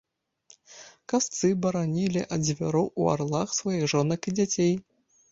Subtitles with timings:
[1.11, 4.73] Касцы баранілі ад звяроў у арлах сваіх жанок і дзяцей.